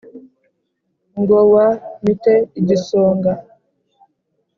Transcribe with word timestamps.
Ngo 1.19 1.39
wmite 1.51 2.33
igisonga. 2.59 3.31